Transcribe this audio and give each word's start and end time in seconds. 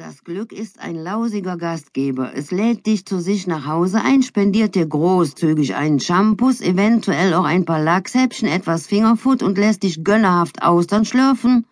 Das 0.00 0.22
Glück 0.22 0.52
ist 0.52 0.78
ein 0.78 0.94
lausiger 0.94 1.56
Gastgeber. 1.56 2.30
Es 2.32 2.52
lädt 2.52 2.86
dich 2.86 3.04
zu 3.04 3.18
sich 3.18 3.48
nach 3.48 3.66
Hause 3.66 4.00
ein, 4.00 4.22
spendiert 4.22 4.76
dir 4.76 4.86
großzügig 4.86 5.74
einen 5.74 5.98
Shampoos, 5.98 6.60
eventuell 6.60 7.34
auch 7.34 7.42
ein 7.42 7.64
paar 7.64 7.82
Lachshäppchen, 7.82 8.46
etwas 8.46 8.86
Fingerfood 8.86 9.42
und 9.42 9.58
lässt 9.58 9.82
dich 9.82 10.04
gönnerhaft 10.04 10.62
Austern 10.62 11.04
schlürfen. 11.04 11.66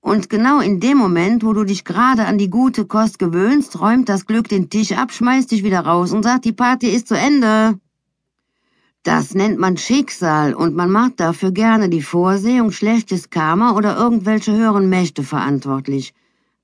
Und 0.00 0.28
genau 0.28 0.58
in 0.58 0.80
dem 0.80 0.98
Moment, 0.98 1.44
wo 1.44 1.52
du 1.52 1.62
dich 1.62 1.84
gerade 1.84 2.24
an 2.24 2.36
die 2.36 2.50
gute 2.50 2.84
Kost 2.84 3.20
gewöhnst, 3.20 3.80
räumt 3.80 4.08
das 4.08 4.26
Glück 4.26 4.48
den 4.48 4.68
Tisch 4.68 4.90
ab, 4.90 5.12
schmeißt 5.12 5.52
dich 5.52 5.62
wieder 5.62 5.82
raus 5.86 6.10
und 6.10 6.24
sagt, 6.24 6.44
die 6.46 6.52
Party 6.52 6.88
ist 6.88 7.06
zu 7.06 7.14
Ende. 7.14 7.78
Das 9.04 9.36
nennt 9.36 9.60
man 9.60 9.76
Schicksal 9.76 10.54
und 10.54 10.74
man 10.74 10.90
macht 10.90 11.20
dafür 11.20 11.52
gerne 11.52 11.88
die 11.90 12.02
Vorsehung, 12.02 12.72
schlechtes 12.72 13.30
Karma 13.30 13.76
oder 13.76 13.96
irgendwelche 13.96 14.50
höheren 14.50 14.88
Mächte 14.88 15.22
verantwortlich 15.22 16.12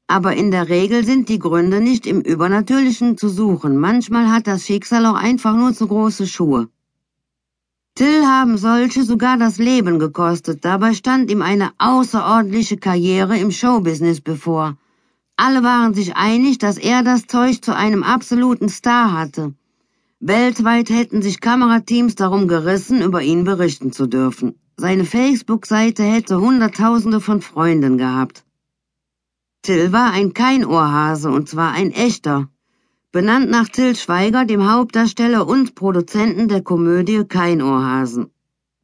aber 0.08 0.34
in 0.34 0.50
der 0.50 0.68
Regel 0.68 1.04
sind 1.04 1.28
die 1.28 1.38
Gründe 1.38 1.80
nicht 1.80 2.06
im 2.06 2.20
Übernatürlichen 2.22 3.18
zu 3.18 3.28
suchen. 3.28 3.76
Manchmal 3.76 4.32
hat 4.32 4.46
das 4.46 4.64
Schicksal 4.64 5.04
auch 5.06 5.14
einfach 5.14 5.54
nur 5.54 5.74
zu 5.74 5.86
große 5.86 6.26
Schuhe. 6.26 6.68
Till 7.94 8.24
haben 8.26 8.56
solche 8.56 9.02
sogar 9.04 9.36
das 9.36 9.58
Leben 9.58 9.98
gekostet. 9.98 10.64
Dabei 10.64 10.94
stand 10.94 11.30
ihm 11.30 11.42
eine 11.42 11.72
außerordentliche 11.78 12.78
Karriere 12.78 13.38
im 13.38 13.50
Showbusiness 13.50 14.20
bevor. 14.22 14.76
Alle 15.36 15.62
waren 15.62 15.94
sich 15.94 16.16
einig, 16.16 16.58
dass 16.58 16.78
er 16.78 17.02
das 17.02 17.26
Zeug 17.26 17.62
zu 17.62 17.76
einem 17.76 18.02
absoluten 18.02 18.68
Star 18.68 19.12
hatte. 19.12 19.52
Weltweit 20.20 20.90
hätten 20.90 21.22
sich 21.22 21.40
Kamerateams 21.40 22.14
darum 22.14 22.48
gerissen, 22.48 23.02
über 23.02 23.22
ihn 23.22 23.44
berichten 23.44 23.92
zu 23.92 24.06
dürfen. 24.06 24.54
Seine 24.76 25.04
Facebook-Seite 25.04 26.02
hätte 26.02 26.40
Hunderttausende 26.40 27.20
von 27.20 27.40
Freunden 27.42 27.98
gehabt. 27.98 28.44
Till 29.68 29.92
war 29.92 30.12
ein 30.12 30.32
Keinohrhase 30.32 31.30
und 31.30 31.46
zwar 31.46 31.72
ein 31.72 31.90
echter. 31.90 32.48
Benannt 33.12 33.50
nach 33.50 33.68
Till 33.68 33.94
Schweiger, 33.96 34.46
dem 34.46 34.66
Hauptdarsteller 34.66 35.46
und 35.46 35.74
Produzenten 35.74 36.48
der 36.48 36.62
Komödie 36.62 37.24
Keinohrhasen. 37.24 38.30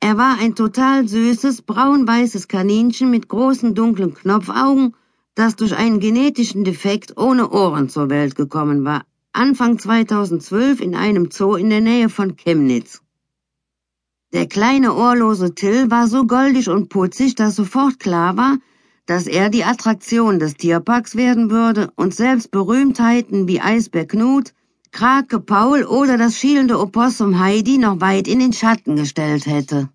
Er 0.01 0.19
war 0.19 0.37
ein 0.39 0.55
total 0.55 1.09
süßes, 1.09 1.63
braun-weißes 1.63 2.49
Kaninchen 2.49 3.11
mit 3.11 3.31
großen 3.31 3.75
dunklen 3.75 4.13
Knopfaugen, 4.13 4.95
das 5.35 5.57
durch 5.57 5.75
einen 5.75 6.01
genetischen 6.01 6.65
Defekt 6.65 7.17
ohne 7.17 7.49
Ohren 7.49 7.89
zur 7.89 8.11
Welt 8.11 8.37
gekommen 8.37 8.85
war. 8.85 9.07
Anfang 9.33 9.79
2012 9.79 10.83
in 10.83 10.95
einem 10.95 11.31
Zoo 11.31 11.55
in 11.55 11.71
der 11.71 11.81
Nähe 11.81 12.11
von 12.11 12.37
Chemnitz. 12.37 13.01
Der 14.35 14.47
kleine 14.47 14.93
ohrlose 14.93 15.55
Till 15.55 15.91
war 15.91 16.09
so 16.09 16.27
goldig 16.27 16.69
und 16.69 16.91
putzig, 16.91 17.37
dass 17.37 17.57
sofort 17.57 17.99
klar 17.99 18.37
war, 18.37 18.59
dass 19.07 19.27
er 19.27 19.51
die 19.51 19.65
Attraktion 19.65 20.39
des 20.39 20.55
Tierparks 20.55 21.15
werden 21.17 21.51
würde 21.51 21.91
und 21.97 22.15
selbst 22.15 22.51
Berühmtheiten 22.51 23.47
wie 23.49 23.61
Eisbär 23.61 24.07
Knut, 24.07 24.55
Krake 24.93 25.41
Paul 25.41 25.85
oder 25.85 26.17
das 26.17 26.39
schielende 26.39 26.79
Opossum 26.79 27.39
Heidi 27.39 27.79
noch 27.79 28.01
weit 28.01 28.29
in 28.29 28.39
den 28.39 28.53
Schatten 28.53 28.97
gestellt 28.97 29.47
hätte. 29.47 29.89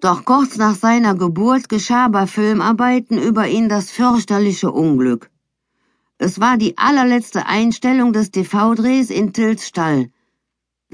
Doch 0.00 0.24
kurz 0.24 0.56
nach 0.56 0.74
seiner 0.74 1.14
Geburt 1.14 1.68
geschah 1.68 2.08
bei 2.08 2.26
Filmarbeiten 2.26 3.18
über 3.18 3.48
ihn 3.48 3.68
das 3.68 3.90
fürchterliche 3.90 4.70
Unglück. 4.70 5.30
Es 6.18 6.40
war 6.40 6.56
die 6.56 6.76
allerletzte 6.78 7.46
Einstellung 7.46 8.12
des 8.12 8.30
TV-Drehs 8.30 9.10
in 9.10 9.32
Tills 9.32 9.66
Stall, 9.66 10.10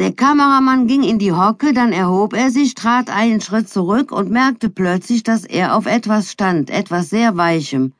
der 0.02 0.12
Kameramann 0.12 0.88
ging 0.88 1.04
in 1.04 1.20
die 1.20 1.30
Hocke, 1.30 1.72
dann 1.72 1.92
erhob 1.92 2.34
er 2.34 2.50
sich, 2.50 2.74
trat 2.74 3.08
einen 3.08 3.40
Schritt 3.40 3.68
zurück 3.68 4.10
und 4.10 4.32
merkte 4.32 4.68
plötzlich, 4.68 5.22
dass 5.22 5.44
er 5.44 5.76
auf 5.76 5.86
etwas 5.86 6.32
stand, 6.32 6.70
etwas 6.70 7.08
sehr 7.08 7.36
Weichem. 7.36 7.92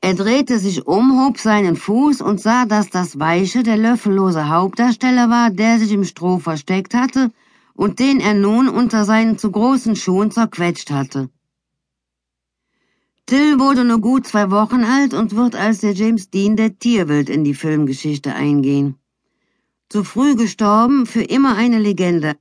Er 0.00 0.14
drehte 0.14 0.58
sich 0.58 0.86
um, 0.86 1.22
hob 1.22 1.38
seinen 1.38 1.76
Fuß 1.76 2.22
und 2.22 2.40
sah, 2.40 2.64
dass 2.64 2.88
das 2.88 3.18
Weiche 3.18 3.62
der 3.62 3.76
löffellose 3.76 4.48
Hauptdarsteller 4.48 5.28
war, 5.28 5.50
der 5.50 5.78
sich 5.78 5.92
im 5.92 6.04
Stroh 6.04 6.38
versteckt 6.38 6.94
hatte 6.94 7.30
und 7.74 7.98
den 7.98 8.20
er 8.20 8.32
nun 8.32 8.70
unter 8.70 9.04
seinen 9.04 9.36
zu 9.36 9.50
großen 9.50 9.94
Schuhen 9.94 10.30
zerquetscht 10.30 10.90
hatte. 10.90 11.28
Till 13.26 13.60
wurde 13.60 13.84
nur 13.84 14.00
gut 14.00 14.26
zwei 14.26 14.50
Wochen 14.50 14.84
alt 14.84 15.12
und 15.12 15.36
wird 15.36 15.54
als 15.54 15.80
der 15.80 15.92
James 15.92 16.30
Dean 16.30 16.56
der 16.56 16.78
Tierwelt 16.78 17.28
in 17.28 17.44
die 17.44 17.52
Filmgeschichte 17.52 18.34
eingehen. 18.34 18.94
Zu 19.88 20.02
früh 20.02 20.34
gestorben, 20.34 21.06
für 21.06 21.22
immer 21.22 21.54
eine 21.54 21.78
Legende. 21.78 22.36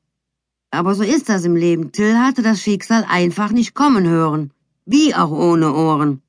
Aber 0.71 0.95
so 0.95 1.03
ist 1.03 1.29
das 1.29 1.45
im 1.45 1.55
Leben. 1.55 1.91
Till 1.91 2.17
hatte 2.17 2.41
das 2.41 2.59
Schicksal 2.59 3.05
einfach 3.07 3.51
nicht 3.51 3.75
kommen 3.75 4.07
hören. 4.07 4.51
Wie 4.85 5.13
auch 5.13 5.31
ohne 5.31 5.73
Ohren. 5.73 6.21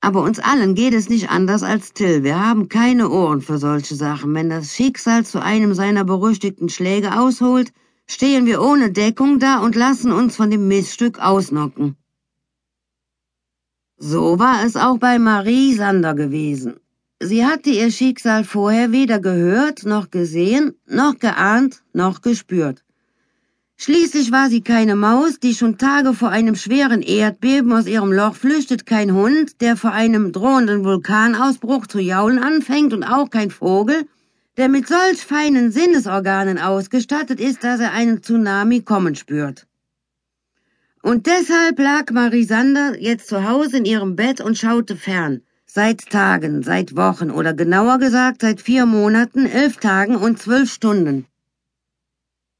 Aber 0.00 0.22
uns 0.22 0.38
allen 0.38 0.74
geht 0.74 0.94
es 0.94 1.08
nicht 1.08 1.30
anders 1.30 1.62
als 1.62 1.94
Till. 1.94 2.22
Wir 2.22 2.38
haben 2.38 2.68
keine 2.68 3.08
Ohren 3.08 3.40
für 3.40 3.58
solche 3.58 3.94
Sachen. 3.94 4.34
Wenn 4.34 4.50
das 4.50 4.74
Schicksal 4.74 5.24
zu 5.24 5.42
einem 5.42 5.74
seiner 5.74 6.04
berüchtigten 6.04 6.68
Schläge 6.68 7.18
ausholt, 7.18 7.72
stehen 8.06 8.46
wir 8.46 8.62
ohne 8.62 8.92
Deckung 8.92 9.38
da 9.38 9.60
und 9.60 9.74
lassen 9.74 10.12
uns 10.12 10.36
von 10.36 10.50
dem 10.50 10.68
Missstück 10.68 11.18
ausnocken. 11.18 11.96
So 13.96 14.38
war 14.38 14.62
es 14.64 14.76
auch 14.76 14.98
bei 14.98 15.18
Marie 15.18 15.74
Sander 15.74 16.14
gewesen. 16.14 16.78
Sie 17.20 17.46
hatte 17.46 17.70
ihr 17.70 17.90
Schicksal 17.90 18.44
vorher 18.44 18.92
weder 18.92 19.18
gehört, 19.18 19.86
noch 19.86 20.10
gesehen, 20.10 20.74
noch 20.86 21.18
geahnt, 21.18 21.82
noch 21.94 22.20
gespürt. 22.20 22.84
Schließlich 23.78 24.32
war 24.32 24.50
sie 24.50 24.60
keine 24.60 24.96
Maus, 24.96 25.38
die 25.38 25.54
schon 25.54 25.78
Tage 25.78 26.12
vor 26.12 26.28
einem 26.28 26.56
schweren 26.56 27.00
Erdbeben 27.00 27.72
aus 27.72 27.86
ihrem 27.86 28.12
Loch 28.12 28.34
flüchtet, 28.34 28.84
kein 28.84 29.14
Hund, 29.14 29.62
der 29.62 29.76
vor 29.76 29.92
einem 29.92 30.32
drohenden 30.32 30.84
Vulkanausbruch 30.84 31.86
zu 31.86 32.00
jaulen 32.00 32.38
anfängt 32.38 32.92
und 32.92 33.04
auch 33.04 33.30
kein 33.30 33.50
Vogel, 33.50 34.06
der 34.58 34.68
mit 34.68 34.86
solch 34.86 35.24
feinen 35.24 35.72
Sinnesorganen 35.72 36.58
ausgestattet 36.58 37.40
ist, 37.40 37.64
dass 37.64 37.80
er 37.80 37.92
einen 37.92 38.22
Tsunami 38.22 38.82
kommen 38.82 39.14
spürt. 39.14 39.66
Und 41.02 41.26
deshalb 41.26 41.78
lag 41.78 42.10
Marie 42.10 42.44
Sander 42.44 43.00
jetzt 43.00 43.28
zu 43.28 43.48
Hause 43.48 43.78
in 43.78 43.84
ihrem 43.86 44.16
Bett 44.16 44.40
und 44.40 44.58
schaute 44.58 44.96
fern, 44.96 45.42
Seit 45.68 46.08
Tagen, 46.08 46.62
seit 46.62 46.96
Wochen 46.96 47.30
oder 47.30 47.52
genauer 47.52 47.98
gesagt 47.98 48.40
seit 48.40 48.60
vier 48.60 48.86
Monaten, 48.86 49.46
elf 49.46 49.78
Tagen 49.78 50.14
und 50.16 50.38
zwölf 50.38 50.72
Stunden. 50.72 51.26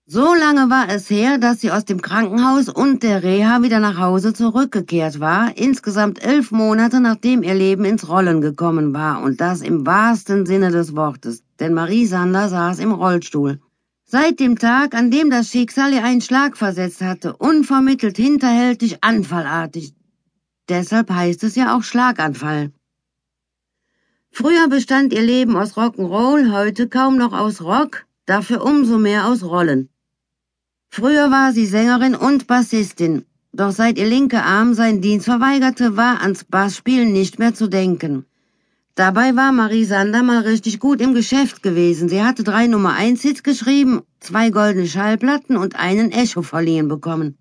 So 0.07 0.35
lange 0.35 0.71
war 0.71 0.89
es 0.89 1.09
her, 1.09 1.39
dass 1.39 1.61
sie 1.61 1.71
aus 1.71 1.85
dem 1.85 2.03
Krankenhaus 2.03 2.69
und 2.69 3.03
der 3.05 3.23
Reha 3.23 3.63
wieder 3.63 3.79
nach 3.79 3.99
Hause 3.99 4.35
zurückgekehrt 4.35 5.19
war, 5.21 5.57
insgesamt 5.57 6.23
elf 6.23 6.51
Monate 6.51 7.01
nachdem 7.01 7.43
ihr 7.43 7.55
Leben 7.55 7.85
ins 7.85 8.09
Rollen 8.09 8.41
gekommen 8.41 8.93
war, 8.93 9.23
und 9.23 9.41
das 9.41 9.63
im 9.63 9.87
wahrsten 9.87 10.45
Sinne 10.45 10.71
des 10.71 10.95
Wortes, 10.95 11.43
denn 11.59 11.75
Marie 11.75 12.07
Sander 12.07 12.49
saß 12.49 12.81
im 12.81 12.93
Rollstuhl. 12.93 13.61
Seit 14.05 14.41
dem 14.41 14.59
Tag, 14.59 14.95
an 14.95 15.11
dem 15.11 15.31
das 15.31 15.49
Schicksal 15.49 15.93
ihr 15.93 16.05
einen 16.05 16.21
Schlag 16.21 16.57
versetzt 16.57 17.03
hatte, 17.03 17.37
unvermittelt, 17.37 18.17
hinterhältig, 18.17 19.03
anfallartig. 19.03 19.95
Deshalb 20.69 21.11
heißt 21.11 21.43
es 21.45 21.55
ja 21.55 21.77
auch 21.77 21.83
Schlaganfall. 21.83 22.73
Früher 24.39 24.69
bestand 24.69 25.15
ihr 25.15 25.23
Leben 25.23 25.57
aus 25.57 25.79
Rock'n'Roll, 25.79 26.53
heute 26.53 26.91
kaum 26.91 27.17
noch 27.17 27.33
aus 27.33 27.63
Rock, 27.63 28.05
dafür 28.27 28.63
umso 28.63 28.99
mehr 28.99 29.27
aus 29.29 29.43
Rollen. 29.43 29.89
Früher 30.91 31.31
war 31.31 31.55
sie 31.55 31.65
Sängerin 31.65 32.15
und 32.15 32.47
Bassistin, 32.47 33.25
doch 33.55 33.71
seit 33.71 33.97
ihr 33.97 34.07
linker 34.07 34.45
Arm 34.45 34.75
seinen 34.75 35.01
Dienst 35.01 35.25
verweigerte, 35.25 35.97
war 35.97 36.21
ans 36.21 36.45
Bassspielen 36.45 37.15
nicht 37.15 37.39
mehr 37.39 37.55
zu 37.55 37.67
denken. 37.67 38.27
Dabei 38.95 39.35
war 39.37 39.53
Marie 39.53 39.87
Sander 39.87 40.23
mal 40.23 40.43
richtig 40.43 40.81
gut 40.81 41.01
im 41.01 41.15
Geschäft 41.15 41.63
gewesen. 41.63 42.11
Sie 42.11 42.23
hatte 42.23 42.45
drei 42.45 42.67
Nummer 42.67 42.93
1 42.93 43.23
Hits 43.23 43.43
geschrieben, 43.43 44.03
zwei 44.21 44.51
goldene 44.51 44.87
Schallplatten 44.87 45.57
und 45.57 45.77
einen 45.77 46.13
Echo 46.13 46.43
verliehen 46.43 46.89
bekommen. 46.89 47.39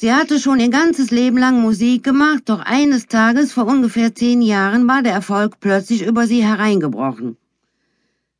Sie 0.00 0.12
hatte 0.12 0.38
schon 0.38 0.60
ihr 0.60 0.68
ganzes 0.68 1.10
Leben 1.10 1.38
lang 1.38 1.60
Musik 1.60 2.04
gemacht, 2.04 2.44
doch 2.44 2.60
eines 2.60 3.08
Tages 3.08 3.52
vor 3.52 3.66
ungefähr 3.66 4.14
zehn 4.14 4.42
Jahren 4.42 4.86
war 4.86 5.02
der 5.02 5.12
Erfolg 5.12 5.58
plötzlich 5.58 6.06
über 6.06 6.28
sie 6.28 6.44
hereingebrochen. 6.44 7.36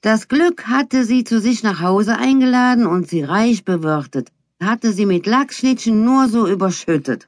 Das 0.00 0.28
Glück 0.28 0.68
hatte 0.68 1.02
sie 1.04 1.24
zu 1.24 1.40
sich 1.40 1.64
nach 1.64 1.80
Hause 1.80 2.16
eingeladen 2.16 2.86
und 2.86 3.08
sie 3.08 3.24
reich 3.24 3.64
bewirtet, 3.64 4.28
hatte 4.62 4.92
sie 4.92 5.04
mit 5.04 5.26
Lachsschnittchen 5.26 6.04
nur 6.04 6.28
so 6.28 6.46
überschüttet. 6.46 7.26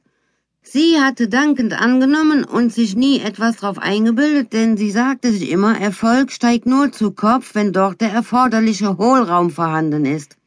Sie 0.61 0.97
hatte 1.01 1.27
dankend 1.27 1.73
angenommen 1.73 2.45
und 2.45 2.71
sich 2.71 2.95
nie 2.95 3.19
etwas 3.19 3.57
drauf 3.57 3.79
eingebildet, 3.79 4.53
denn 4.53 4.77
sie 4.77 4.91
sagte 4.91 5.33
sich 5.33 5.51
immer, 5.51 5.77
Erfolg 5.77 6.31
steigt 6.31 6.65
nur 6.65 6.93
zu 6.93 7.11
Kopf, 7.11 7.53
wenn 7.53 7.73
dort 7.73 7.99
der 7.99 8.13
erforderliche 8.13 8.97
Hohlraum 8.97 9.49
vorhanden 9.49 10.05
ist. 10.05 10.37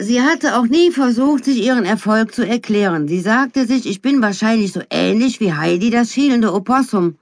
Sie 0.00 0.22
hatte 0.22 0.56
auch 0.56 0.66
nie 0.66 0.92
versucht, 0.92 1.44
sich 1.44 1.60
ihren 1.60 1.84
Erfolg 1.84 2.32
zu 2.32 2.46
erklären. 2.46 3.08
Sie 3.08 3.18
sagte 3.18 3.66
sich, 3.66 3.84
ich 3.84 4.00
bin 4.00 4.22
wahrscheinlich 4.22 4.72
so 4.72 4.80
ähnlich 4.90 5.40
wie 5.40 5.52
Heidi 5.52 5.90
das 5.90 6.12
schielende 6.12 6.54
Opossum. 6.54 7.16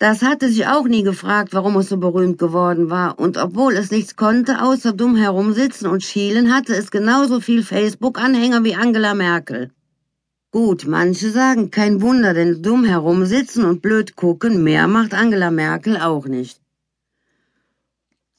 Das 0.00 0.22
hatte 0.22 0.48
sich 0.48 0.66
auch 0.66 0.88
nie 0.88 1.04
gefragt, 1.04 1.50
warum 1.52 1.76
es 1.76 1.88
so 1.88 1.98
berühmt 1.98 2.38
geworden 2.38 2.90
war, 2.90 3.20
und 3.20 3.38
obwohl 3.38 3.74
es 3.74 3.92
nichts 3.92 4.16
konnte, 4.16 4.60
außer 4.60 4.92
dumm 4.92 5.14
herumsitzen 5.14 5.86
und 5.86 6.02
schielen, 6.02 6.52
hatte 6.52 6.74
es 6.74 6.90
genauso 6.90 7.38
viel 7.38 7.62
Facebook-Anhänger 7.62 8.64
wie 8.64 8.74
Angela 8.74 9.14
Merkel. 9.14 9.70
Gut, 10.50 10.84
manche 10.84 11.30
sagen, 11.30 11.70
kein 11.70 12.02
Wunder, 12.02 12.34
denn 12.34 12.60
dumm 12.60 12.84
herumsitzen 12.84 13.64
und 13.64 13.82
blöd 13.82 14.16
gucken, 14.16 14.64
mehr 14.64 14.88
macht 14.88 15.14
Angela 15.14 15.52
Merkel 15.52 15.96
auch 15.98 16.26
nicht. 16.26 16.60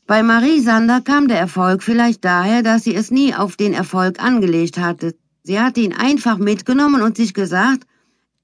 Bei 0.08 0.24
Marie 0.24 0.62
Sander 0.62 1.02
kam 1.02 1.28
der 1.28 1.38
Erfolg 1.38 1.84
vielleicht 1.84 2.24
daher, 2.24 2.64
dass 2.64 2.86
sie 2.86 2.96
es 2.96 3.12
nie 3.12 3.36
auf 3.36 3.58
den 3.58 3.74
Erfolg 3.74 4.24
angelegt 4.24 4.78
hatte. 4.78 5.16
Sie 5.44 5.60
hatte 5.60 5.82
ihn 5.82 5.92
einfach 5.92 6.38
mitgenommen 6.38 7.02
und 7.02 7.18
sich 7.18 7.34
gesagt, 7.34 7.86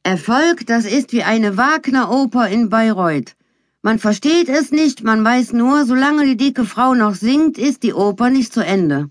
Erfolg, 0.03 0.67
das 0.67 0.83
ist 0.83 1.13
wie 1.13 1.23
eine 1.23 1.55
Wagner-Oper 1.55 2.49
in 2.49 2.67
Bayreuth. 2.67 3.37
Man 3.81 3.97
versteht 3.97 4.49
es 4.49 4.71
nicht, 4.71 5.05
man 5.05 5.23
weiß 5.23 5.53
nur, 5.53 5.85
solange 5.85 6.25
die 6.25 6.35
dicke 6.35 6.65
Frau 6.65 6.95
noch 6.95 7.15
singt, 7.15 7.57
ist 7.57 7.83
die 7.83 7.93
Oper 7.93 8.29
nicht 8.29 8.51
zu 8.51 8.59
Ende. 8.59 9.09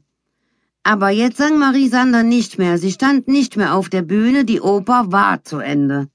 Aber 0.82 1.08
jetzt 1.08 1.38
sang 1.38 1.58
Marie 1.58 1.88
Sander 1.88 2.22
nicht 2.22 2.58
mehr, 2.58 2.76
sie 2.76 2.92
stand 2.92 3.28
nicht 3.28 3.56
mehr 3.56 3.72
auf 3.74 3.88
der 3.88 4.02
Bühne, 4.02 4.44
die 4.44 4.60
Oper 4.60 5.10
war 5.10 5.42
zu 5.42 5.58
Ende. 5.58 6.08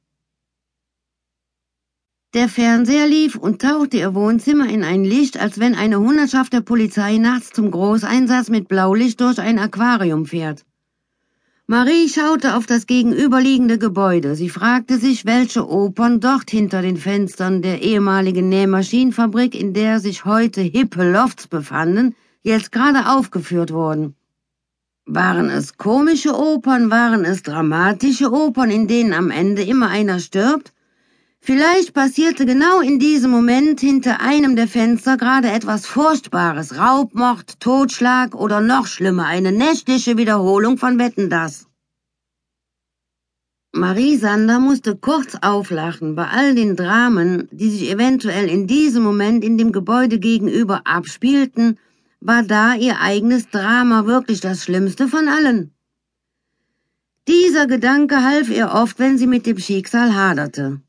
Der 2.38 2.50
Fernseher 2.50 3.08
lief 3.08 3.36
und 3.36 3.64
tauchte 3.64 3.98
ihr 3.98 4.14
Wohnzimmer 4.14 4.70
in 4.70 4.84
ein 4.84 5.04
Licht, 5.04 5.40
als 5.40 5.60
wenn 5.60 5.74
eine 5.74 5.98
Hundertschaft 5.98 6.54
der 6.54 6.62
Polizei 6.62 7.18
nachts 7.18 7.50
zum 7.50 7.72
Großeinsatz 7.72 8.50
mit 8.52 8.68
Blaulicht 8.68 9.20
durch 9.22 9.40
ein 9.40 9.58
Aquarium 9.58 10.28
fährt. 10.28 10.64
Marie 11.66 12.08
schaute 12.08 12.56
auf 12.56 12.68
das 12.68 12.86
gegenüberliegende 12.86 13.80
Gebäude. 13.80 14.36
Sie 14.36 14.50
fragte 14.50 15.00
sich, 15.00 15.26
welche 15.26 15.68
Opern 15.68 16.20
dort 16.20 16.52
hinter 16.52 16.84
den 16.84 16.98
Fenstern 16.98 17.64
der 17.64 17.82
ehemaligen 17.82 18.50
Nähmaschinenfabrik, 18.50 19.60
in 19.60 19.74
der 19.74 20.00
sich 20.00 20.24
heute 20.24 20.62
hippe 20.62 21.12
Lofts 21.12 21.48
befanden, 21.48 22.14
jetzt 22.44 22.72
gerade 22.72 23.10
aufgeführt 23.10 23.74
wurden. 23.74 24.14
Waren 25.08 25.50
es 25.50 25.78
komische 25.78 26.38
Opern, 26.38 26.92
waren 26.92 27.26
es 27.26 27.42
dramatische 27.42 28.32
Opern, 28.32 28.70
in 28.70 28.88
denen 28.88 29.14
am 29.14 29.32
Ende 29.32 29.64
immer 29.64 29.88
einer 29.88 30.20
stirbt? 30.20 30.72
Vielleicht 31.40 31.94
passierte 31.94 32.46
genau 32.46 32.82
in 32.82 33.00
diesem 33.00 33.32
Moment 33.32 33.80
hinter 33.80 34.20
einem 34.22 34.56
der 34.56 34.68
Fenster 34.68 35.18
gerade 35.18 35.50
etwas 35.50 35.86
Furchtbares, 35.86 36.78
Raubmord, 36.78 37.60
Totschlag 37.60 38.36
oder 38.36 38.60
noch 38.60 38.88
schlimmer, 38.88 39.26
eine 39.26 39.52
nächtliche 39.52 40.18
Wiederholung 40.18 40.78
von 40.78 41.00
Wetten 41.00 41.30
das. 41.30 41.68
Marie 43.74 44.18
Sander 44.18 44.60
musste 44.60 44.96
kurz 44.96 45.36
auflachen 45.42 46.16
bei 46.16 46.28
all 46.28 46.56
den 46.56 46.76
Dramen, 46.76 47.48
die 47.52 47.70
sich 47.70 47.92
eventuell 47.92 48.50
in 48.50 48.66
diesem 48.66 49.04
Moment 49.04 49.44
in 49.44 49.58
dem 49.58 49.72
Gebäude 49.72 50.20
gegenüber 50.20 50.82
abspielten, 50.86 51.78
war 52.20 52.44
da 52.44 52.74
ihr 52.74 53.00
eigenes 53.00 53.50
Drama 53.50 54.06
wirklich 54.06 54.42
das 54.42 54.64
Schlimmste 54.64 55.08
von 55.08 55.28
allen. 55.28 55.72
Dieser 57.28 57.68
Gedanke 57.68 58.24
half 58.24 58.50
ihr 58.50 58.72
oft, 58.72 59.00
wenn 59.00 59.18
sie 59.18 59.28
mit 59.28 59.46
dem 59.46 59.60
Schicksal 59.60 60.16
haderte. 60.16 60.82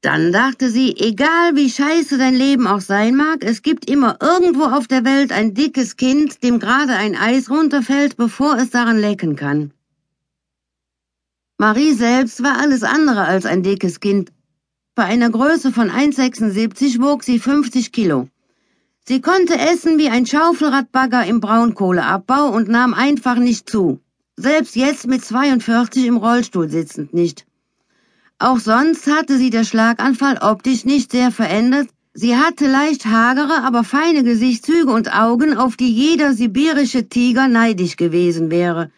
Dann 0.00 0.30
dachte 0.30 0.70
sie, 0.70 0.94
egal 0.96 1.56
wie 1.56 1.68
scheiße 1.68 2.18
dein 2.18 2.34
Leben 2.34 2.68
auch 2.68 2.80
sein 2.80 3.16
mag, 3.16 3.42
es 3.42 3.62
gibt 3.62 3.90
immer 3.90 4.18
irgendwo 4.20 4.64
auf 4.64 4.86
der 4.86 5.04
Welt 5.04 5.32
ein 5.32 5.54
dickes 5.54 5.96
Kind, 5.96 6.44
dem 6.44 6.60
gerade 6.60 6.92
ein 6.92 7.16
Eis 7.16 7.50
runterfällt, 7.50 8.16
bevor 8.16 8.56
es 8.58 8.70
daran 8.70 9.00
lecken 9.00 9.34
kann. 9.34 9.72
Marie 11.58 11.94
selbst 11.94 12.44
war 12.44 12.58
alles 12.60 12.84
andere 12.84 13.24
als 13.24 13.44
ein 13.44 13.64
dickes 13.64 13.98
Kind. 13.98 14.30
Bei 14.94 15.04
einer 15.04 15.30
Größe 15.30 15.72
von 15.72 15.90
1,76 15.90 17.00
wog 17.00 17.24
sie 17.24 17.40
50 17.40 17.90
Kilo. 17.90 18.28
Sie 19.04 19.20
konnte 19.20 19.58
essen 19.58 19.98
wie 19.98 20.10
ein 20.10 20.26
Schaufelradbagger 20.26 21.26
im 21.26 21.40
Braunkohleabbau 21.40 22.50
und 22.50 22.68
nahm 22.68 22.94
einfach 22.94 23.36
nicht 23.36 23.68
zu. 23.68 24.00
Selbst 24.36 24.76
jetzt 24.76 25.08
mit 25.08 25.24
42 25.24 26.06
im 26.06 26.18
Rollstuhl 26.18 26.68
sitzend 26.68 27.14
nicht. 27.14 27.47
Auch 28.40 28.60
sonst 28.60 29.08
hatte 29.08 29.36
sie 29.36 29.50
der 29.50 29.64
Schlaganfall 29.64 30.38
optisch 30.40 30.84
nicht 30.84 31.10
sehr 31.10 31.32
verändert. 31.32 31.88
Sie 32.14 32.36
hatte 32.36 32.70
leicht 32.70 33.04
hagere, 33.06 33.64
aber 33.64 33.82
feine 33.82 34.22
Gesichtszüge 34.22 34.92
und 34.92 35.12
Augen, 35.12 35.56
auf 35.56 35.76
die 35.76 35.92
jeder 35.92 36.34
sibirische 36.34 37.08
Tiger 37.08 37.48
neidisch 37.48 37.96
gewesen 37.96 38.48
wäre. 38.52 38.92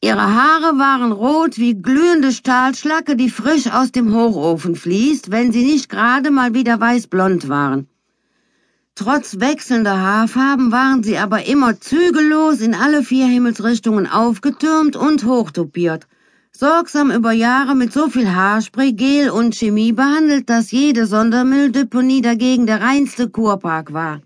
Ihre 0.00 0.34
Haare 0.34 0.78
waren 0.78 1.10
rot 1.10 1.58
wie 1.58 1.74
glühende 1.74 2.30
Stahlschlacke, 2.30 3.16
die 3.16 3.28
frisch 3.28 3.66
aus 3.72 3.90
dem 3.90 4.14
Hochofen 4.14 4.76
fließt, 4.76 5.32
wenn 5.32 5.50
sie 5.50 5.64
nicht 5.64 5.88
gerade 5.88 6.30
mal 6.30 6.54
wieder 6.54 6.78
weißblond 6.78 7.48
waren. 7.48 7.88
Trotz 8.94 9.40
wechselnder 9.40 10.00
Haarfarben 10.00 10.70
waren 10.70 11.02
sie 11.02 11.18
aber 11.18 11.44
immer 11.46 11.80
zügellos 11.80 12.60
in 12.60 12.74
alle 12.74 13.02
vier 13.02 13.26
Himmelsrichtungen 13.26 14.06
aufgetürmt 14.06 14.94
und 14.94 15.24
hochtopiert 15.24 16.06
sorgsam 16.58 17.10
über 17.10 17.32
Jahre 17.32 17.74
mit 17.74 17.92
so 17.92 18.08
viel 18.08 18.28
Haarspray, 18.28 18.92
Gel 18.92 19.30
und 19.30 19.54
Chemie 19.54 19.92
behandelt, 19.92 20.48
dass 20.48 20.70
jede 20.70 21.06
Sondermülldeponie 21.06 22.22
dagegen 22.22 22.66
der 22.66 22.80
reinste 22.80 23.28
Kurpark 23.28 23.92
war. 23.92 24.22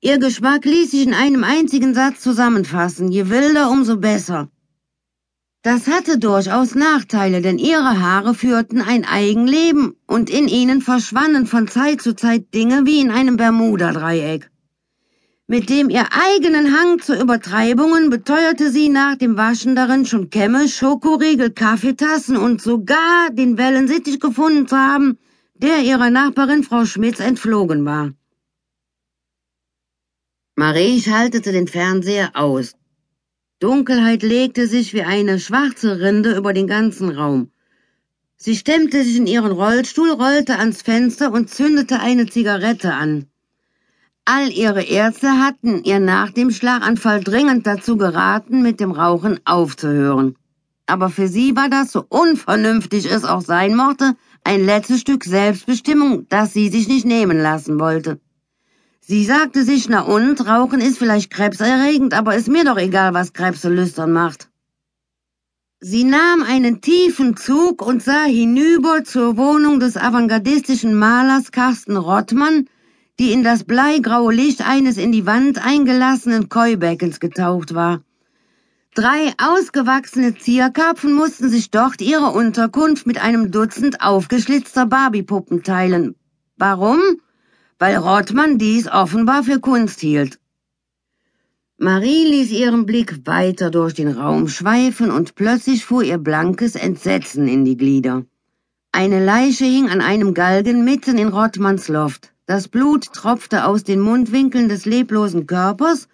Ihr 0.00 0.18
Geschmack 0.18 0.64
ließ 0.64 0.90
sich 0.90 1.06
in 1.06 1.14
einem 1.14 1.42
einzigen 1.42 1.94
Satz 1.94 2.20
zusammenfassen, 2.20 3.10
je 3.10 3.28
wilder, 3.28 3.70
umso 3.70 3.96
besser. 3.96 4.48
Das 5.62 5.88
hatte 5.88 6.18
durchaus 6.18 6.74
Nachteile, 6.74 7.42
denn 7.42 7.58
ihre 7.58 8.00
Haare 8.00 8.34
führten 8.34 8.80
ein 8.80 9.04
Eigenleben 9.04 9.96
und 10.06 10.30
in 10.30 10.46
ihnen 10.46 10.80
verschwanden 10.80 11.46
von 11.46 11.66
Zeit 11.66 12.02
zu 12.02 12.14
Zeit 12.14 12.54
Dinge 12.54 12.86
wie 12.86 13.00
in 13.00 13.10
einem 13.10 13.36
Bermuda-Dreieck. 13.36 14.48
Mit 15.48 15.70
dem 15.70 15.90
ihr 15.90 16.08
eigenen 16.10 16.76
Hang 16.76 16.98
zu 16.98 17.14
Übertreibungen 17.14 18.10
beteuerte 18.10 18.72
sie 18.72 18.88
nach 18.88 19.14
dem 19.14 19.36
Waschen 19.36 19.76
darin 19.76 20.04
schon 20.04 20.28
Kämme, 20.28 20.68
Schokoriegel, 20.68 21.52
Kaffeetassen 21.52 22.36
und 22.36 22.60
sogar 22.60 23.30
den 23.30 23.56
Wellensittich 23.56 24.18
gefunden 24.18 24.66
zu 24.66 24.76
haben, 24.76 25.18
der 25.54 25.82
ihrer 25.82 26.10
Nachbarin 26.10 26.64
Frau 26.64 26.84
Schmitz 26.84 27.20
entflogen 27.20 27.84
war. 27.84 28.12
Marie 30.56 31.00
schaltete 31.00 31.52
den 31.52 31.68
Fernseher 31.68 32.30
aus. 32.34 32.74
Dunkelheit 33.60 34.24
legte 34.24 34.66
sich 34.66 34.94
wie 34.94 35.02
eine 35.02 35.38
schwarze 35.38 36.00
Rinde 36.00 36.36
über 36.36 36.54
den 36.54 36.66
ganzen 36.66 37.10
Raum. 37.10 37.52
Sie 38.36 38.56
stemmte 38.56 39.04
sich 39.04 39.16
in 39.16 39.28
ihren 39.28 39.52
Rollstuhl, 39.52 40.10
rollte 40.10 40.58
ans 40.58 40.82
Fenster 40.82 41.30
und 41.30 41.50
zündete 41.50 42.00
eine 42.00 42.26
Zigarette 42.26 42.94
an. 42.94 43.28
All 44.28 44.50
ihre 44.50 44.82
Ärzte 44.82 45.38
hatten 45.38 45.84
ihr 45.84 46.00
nach 46.00 46.32
dem 46.32 46.50
Schlaganfall 46.50 47.22
dringend 47.22 47.64
dazu 47.64 47.96
geraten, 47.96 48.60
mit 48.60 48.80
dem 48.80 48.90
Rauchen 48.90 49.38
aufzuhören. 49.44 50.34
Aber 50.86 51.10
für 51.10 51.28
sie 51.28 51.54
war 51.54 51.68
das, 51.68 51.92
so 51.92 52.04
unvernünftig 52.08 53.08
es 53.08 53.24
auch 53.24 53.40
sein 53.40 53.76
mochte, 53.76 54.16
ein 54.42 54.66
letztes 54.66 55.02
Stück 55.02 55.22
Selbstbestimmung, 55.22 56.26
das 56.28 56.52
sie 56.52 56.70
sich 56.70 56.88
nicht 56.88 57.06
nehmen 57.06 57.38
lassen 57.38 57.78
wollte. 57.78 58.18
Sie 59.00 59.24
sagte 59.24 59.62
sich, 59.62 59.88
na 59.88 60.00
und, 60.00 60.44
Rauchen 60.44 60.80
ist 60.80 60.98
vielleicht 60.98 61.30
krebserregend, 61.30 62.12
aber 62.12 62.34
ist 62.34 62.48
mir 62.48 62.64
doch 62.64 62.78
egal, 62.78 63.14
was 63.14 63.32
Krebse 63.32 63.68
lüstern 63.68 64.10
macht. 64.10 64.48
Sie 65.78 66.02
nahm 66.02 66.42
einen 66.42 66.80
tiefen 66.80 67.36
Zug 67.36 67.80
und 67.80 68.02
sah 68.02 68.24
hinüber 68.24 69.04
zur 69.04 69.36
Wohnung 69.36 69.78
des 69.78 69.96
avantgardistischen 69.96 70.98
Malers 70.98 71.52
Carsten 71.52 71.96
Rottmann, 71.96 72.68
die 73.18 73.32
in 73.32 73.42
das 73.42 73.64
bleigraue 73.64 74.34
Licht 74.34 74.66
eines 74.66 74.98
in 74.98 75.12
die 75.12 75.26
Wand 75.26 75.64
eingelassenen 75.64 76.48
Keubeckens 76.48 77.20
getaucht 77.20 77.74
war. 77.74 78.02
Drei 78.94 79.32
ausgewachsene 79.38 80.36
Zierkarpfen 80.36 81.12
mussten 81.12 81.48
sich 81.50 81.70
dort 81.70 82.00
ihre 82.00 82.30
Unterkunft 82.30 83.06
mit 83.06 83.20
einem 83.20 83.50
Dutzend 83.50 84.00
aufgeschlitzter 84.00 84.86
Barbiepuppen 84.86 85.62
teilen. 85.62 86.14
Warum? 86.56 87.00
Weil 87.78 87.96
Rottmann 87.96 88.56
dies 88.56 88.88
offenbar 88.88 89.44
für 89.44 89.60
Kunst 89.60 90.00
hielt. 90.00 90.38
Marie 91.78 92.24
ließ 92.24 92.52
ihren 92.52 92.86
Blick 92.86 93.26
weiter 93.26 93.70
durch 93.70 93.92
den 93.92 94.08
Raum 94.08 94.48
schweifen 94.48 95.10
und 95.10 95.34
plötzlich 95.34 95.84
fuhr 95.84 96.02
ihr 96.02 96.16
blankes 96.16 96.74
Entsetzen 96.74 97.48
in 97.48 97.66
die 97.66 97.76
Glieder. 97.76 98.24
Eine 98.92 99.22
Leiche 99.22 99.66
hing 99.66 99.90
an 99.90 100.00
einem 100.00 100.32
Galgen 100.32 100.84
mitten 100.84 101.18
in 101.18 101.28
Rottmanns 101.28 101.88
Loft. 101.88 102.32
Das 102.46 102.68
Blut 102.68 103.12
tropfte 103.12 103.64
aus 103.64 103.82
den 103.82 103.98
Mundwinkeln 103.98 104.68
des 104.68 104.84
leblosen 104.84 105.48
Körpers, 105.48 106.06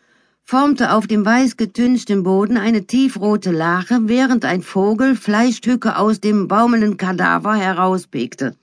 formte 0.43 0.93
auf 0.93 1.07
dem 1.07 1.27
weiß 1.27 1.59
getünchten 1.59 2.23
Boden 2.23 2.57
eine 2.57 2.87
tiefrote 2.87 3.51
Lache, 3.51 4.09
während 4.09 4.47
ein 4.47 4.63
Vogel 4.63 5.15
Fleischstücke 5.15 5.99
aus 5.99 6.21
dem 6.21 6.49
baumelnden 6.49 6.97
Kadaver 6.97 7.55
herauspickte. 7.55 8.57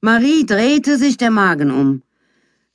Marie 0.00 0.46
drehte 0.46 0.96
sich 0.96 1.16
der 1.16 1.32
Magen 1.32 1.72
um. 1.72 2.02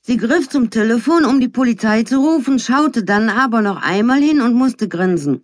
Sie 0.02 0.18
griff 0.18 0.46
zum 0.46 0.68
Telefon, 0.68 1.24
um 1.24 1.40
die 1.40 1.48
Polizei 1.48 2.02
zu 2.02 2.18
rufen, 2.18 2.58
schaute 2.58 3.04
dann 3.04 3.30
aber 3.30 3.62
noch 3.62 3.80
einmal 3.80 4.20
hin 4.20 4.42
und 4.42 4.52
musste 4.52 4.88
grinsen. 4.88 5.42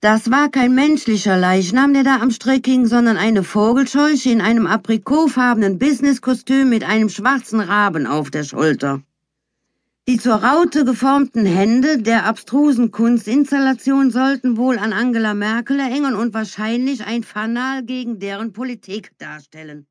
Das 0.00 0.30
war 0.30 0.48
kein 0.48 0.76
menschlicher 0.76 1.36
Leichnam, 1.36 1.92
der 1.92 2.04
da 2.04 2.20
am 2.20 2.30
Strick 2.30 2.66
hing, 2.66 2.86
sondern 2.86 3.16
eine 3.16 3.42
Vogelscheuche 3.42 4.30
in 4.30 4.40
einem 4.40 4.68
aprikotfarbenen 4.68 5.80
Businesskostüm 5.80 6.68
mit 6.68 6.84
einem 6.84 7.08
schwarzen 7.08 7.58
Raben 7.58 8.06
auf 8.06 8.30
der 8.30 8.44
Schulter. 8.44 9.02
Die 10.06 10.16
zur 10.16 10.36
Raute 10.36 10.84
geformten 10.84 11.44
Hände 11.46 11.98
der 12.00 12.26
abstrusen 12.26 12.92
Kunstinstallation 12.92 14.12
sollten 14.12 14.56
wohl 14.56 14.78
an 14.78 14.92
Angela 14.92 15.34
Merkel 15.34 15.80
erinnern 15.80 16.14
und 16.14 16.32
wahrscheinlich 16.32 17.04
ein 17.04 17.24
Fanal 17.24 17.82
gegen 17.82 18.20
deren 18.20 18.52
Politik 18.52 19.10
darstellen. 19.18 19.87